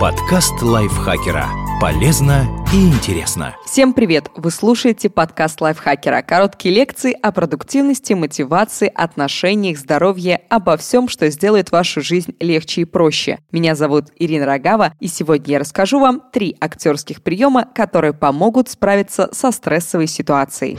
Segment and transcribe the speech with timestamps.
[0.00, 1.46] Подкаст лайфхакера.
[1.78, 3.54] Полезно и интересно.
[3.66, 4.30] Всем привет!
[4.34, 6.22] Вы слушаете подкаст лайфхакера.
[6.22, 12.84] Короткие лекции о продуктивности, мотивации, отношениях, здоровье, обо всем, что сделает вашу жизнь легче и
[12.86, 13.40] проще.
[13.52, 19.28] Меня зовут Ирина Рогава, и сегодня я расскажу вам три актерских приема, которые помогут справиться
[19.32, 20.78] со стрессовой ситуацией.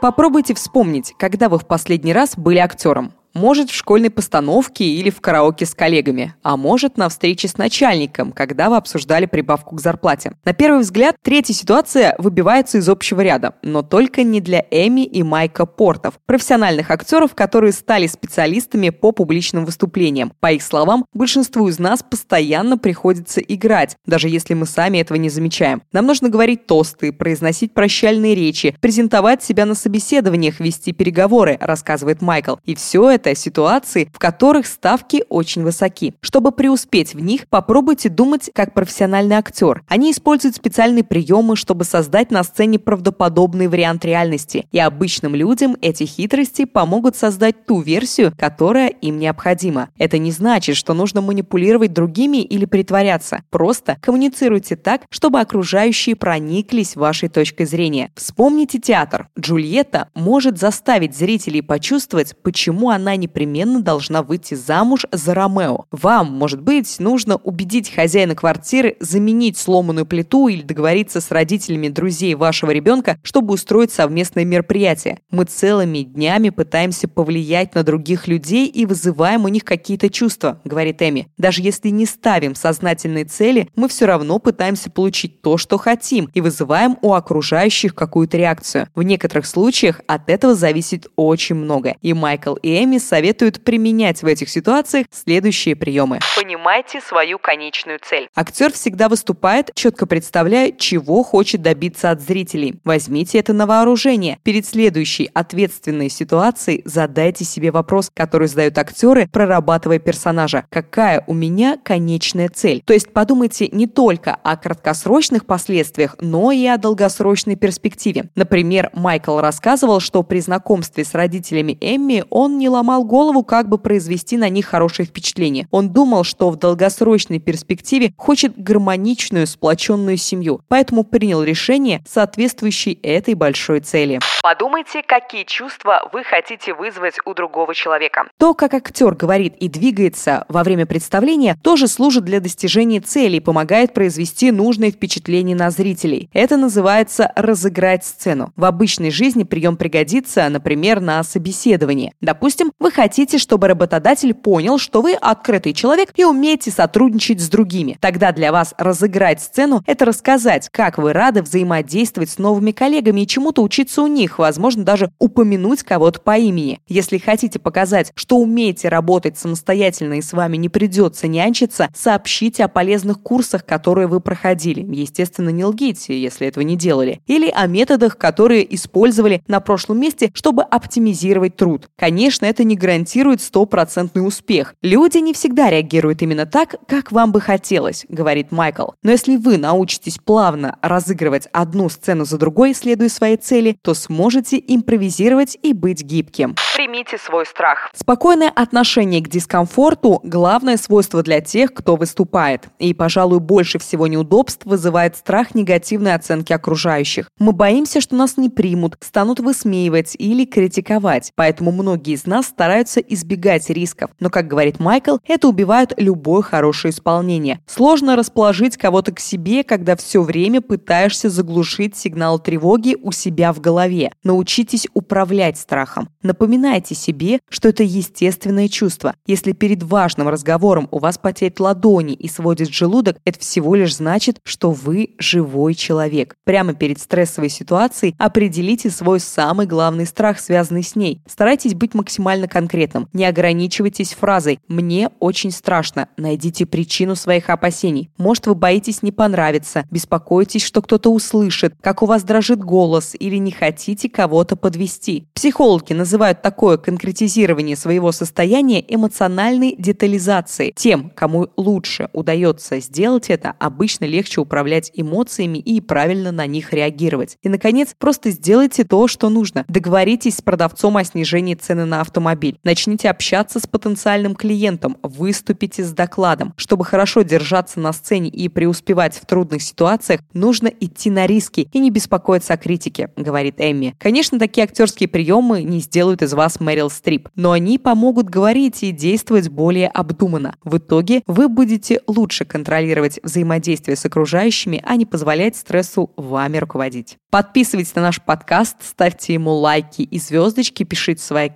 [0.00, 3.12] Попробуйте вспомнить, когда вы в последний раз были актером.
[3.34, 8.32] Может, в школьной постановке или в караоке с коллегами, а может, на встрече с начальником,
[8.32, 10.32] когда вы обсуждали прибавку к зарплате.
[10.44, 15.22] На первый взгляд, третья ситуация выбивается из общего ряда, но только не для Эми и
[15.22, 20.32] Майка Портов, профессиональных актеров, которые стали специалистами по публичным выступлениям.
[20.40, 25.28] По их словам, большинству из нас постоянно приходится играть, даже если мы сами этого не
[25.28, 25.82] замечаем.
[25.92, 32.56] Нам нужно говорить тосты, произносить прощальные речи, презентовать себя на собеседованиях, вести переговоры, рассказывает Майкл.
[32.64, 36.14] И все это это ситуации, в которых ставки очень высоки.
[36.20, 39.82] Чтобы преуспеть в них, попробуйте думать как профессиональный актер.
[39.88, 44.66] Они используют специальные приемы, чтобы создать на сцене правдоподобный вариант реальности.
[44.72, 49.90] И обычным людям эти хитрости помогут создать ту версию, которая им необходима.
[49.98, 53.42] Это не значит, что нужно манипулировать другими или притворяться.
[53.50, 58.10] Просто коммуницируйте так, чтобы окружающие прониклись вашей точкой зрения.
[58.14, 59.28] Вспомните театр.
[59.38, 65.86] Джульетта может заставить зрителей почувствовать, почему она она непременно должна выйти замуж за Ромео.
[65.90, 72.36] Вам, может быть, нужно убедить хозяина квартиры заменить сломанную плиту или договориться с родителями друзей
[72.36, 75.18] вашего ребенка, чтобы устроить совместное мероприятие.
[75.32, 81.02] Мы целыми днями пытаемся повлиять на других людей и вызываем у них какие-то чувства, говорит
[81.02, 81.26] Эми.
[81.36, 86.40] Даже если не ставим сознательные цели, мы все равно пытаемся получить то, что хотим, и
[86.40, 88.86] вызываем у окружающих какую-то реакцию.
[88.94, 91.96] В некоторых случаях от этого зависит очень много.
[92.02, 96.20] И Майкл и Эми советуют применять в этих ситуациях следующие приемы.
[96.36, 98.28] Понимайте свою конечную цель.
[98.34, 102.80] Актер всегда выступает, четко представляя, чего хочет добиться от зрителей.
[102.84, 104.38] Возьмите это на вооружение.
[104.42, 110.66] Перед следующей ответственной ситуацией задайте себе вопрос, который задают актеры, прорабатывая персонажа.
[110.68, 112.82] Какая у меня конечная цель?
[112.84, 118.30] То есть подумайте не только о краткосрочных последствиях, но и о долгосрочной перспективе.
[118.34, 123.68] Например, Майкл рассказывал, что при знакомстве с родителями Эмми он не ломал ломал голову, как
[123.68, 125.68] бы произвести на них хорошее впечатление.
[125.70, 133.34] Он думал, что в долгосрочной перспективе хочет гармоничную, сплоченную семью, поэтому принял решение, соответствующее этой
[133.34, 134.18] большой цели.
[134.42, 138.24] Подумайте, какие чувства вы хотите вызвать у другого человека.
[138.38, 143.40] То, как актер говорит и двигается во время представления, тоже служит для достижения цели и
[143.40, 146.28] помогает произвести нужное впечатление на зрителей.
[146.32, 148.52] Это называется разыграть сцену.
[148.56, 152.12] В обычной жизни прием пригодится, например, на собеседовании.
[152.20, 157.98] Допустим, вы хотите, чтобы работодатель понял, что вы открытый человек и умеете сотрудничать с другими.
[158.00, 163.26] Тогда для вас разыграть сцену– это рассказать, как вы рады взаимодействовать с новыми коллегами и
[163.26, 166.80] чему-то учиться у них, возможно, даже упомянуть кого-то по имени.
[166.88, 172.68] Если хотите показать, что умеете работать самостоятельно и с вами не придется нянчиться, сообщите о
[172.68, 174.80] полезных курсах, которые вы проходили.
[174.94, 177.20] Естественно, не лгите, если этого не делали.
[177.26, 181.90] Или о методах, которые использовали на прошлом месте, чтобы оптимизировать труд.
[181.98, 184.74] Конечно, это гарантирует стопроцентный успех.
[184.82, 188.90] Люди не всегда реагируют именно так, как вам бы хотелось, говорит Майкл.
[189.02, 194.62] Но если вы научитесь плавно разыгрывать одну сцену за другой, следуя своей цели, то сможете
[194.64, 196.56] импровизировать и быть гибким.
[196.76, 197.90] Примите свой страх.
[197.94, 202.68] Спокойное отношение к дискомфорту– главное свойство для тех, кто выступает.
[202.78, 207.28] И, пожалуй, больше всего неудобств вызывает страх негативной оценки окружающих.
[207.38, 211.32] Мы боимся, что нас не примут, станут высмеивать или критиковать.
[211.34, 214.10] Поэтому многие из нас стараются избегать рисков.
[214.20, 217.60] Но, как говорит Майкл, это убивает любое хорошее исполнение.
[217.66, 223.62] Сложно расположить кого-то к себе, когда все время пытаешься заглушить сигнал тревоги у себя в
[223.62, 224.12] голове.
[224.24, 226.10] Научитесь управлять страхом.
[226.22, 229.14] Напоминайте себе, что это естественное чувство.
[229.26, 234.38] Если перед важным разговором у вас потеют ладони и сводит желудок, это всего лишь значит,
[234.44, 236.34] что вы живой человек.
[236.44, 241.22] Прямо перед стрессовой ситуацией определите свой самый главный страх, связанный с ней.
[241.26, 243.08] Старайтесь быть максимально конкретным.
[243.12, 246.08] Не ограничивайтесь фразой «мне очень страшно».
[246.16, 248.10] Найдите причину своих опасений.
[248.18, 253.36] Может, вы боитесь не понравиться, беспокоитесь, что кто-то услышит, как у вас дрожит голос или
[253.36, 255.26] не хотите кого-то подвести.
[255.34, 260.72] Психологи называют такое конкретизирование своего состояния эмоциональной детализацией.
[260.76, 267.36] Тем, кому лучше удается сделать это, обычно легче управлять эмоциями и правильно на них реагировать.
[267.42, 269.64] И, наконец, просто сделайте то, что нужно.
[269.68, 272.58] Договоритесь с продавцом о снижении цены на автомобиль автомобиль.
[272.62, 276.54] Начните общаться с потенциальным клиентом, выступите с докладом.
[276.56, 281.78] Чтобы хорошо держаться на сцене и преуспевать в трудных ситуациях, нужно идти на риски и
[281.78, 283.94] не беспокоиться о критике, говорит Эмми.
[283.98, 288.92] Конечно, такие актерские приемы не сделают из вас Мэрил Стрип, но они помогут говорить и
[288.92, 290.54] действовать более обдуманно.
[290.64, 297.16] В итоге вы будете лучше контролировать взаимодействие с окружающими, а не позволять стрессу вами руководить.
[297.30, 301.48] Подписывайтесь на наш подкаст, ставьте ему лайки и звездочки, пишите свои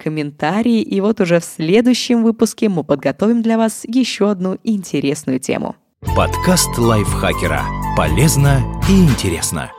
[0.65, 5.77] комментарии, и вот уже в следующем выпуске мы подготовим для вас еще одну интересную тему.
[6.17, 7.63] Подкаст лайфхакера.
[7.97, 9.71] Полезно и интересно.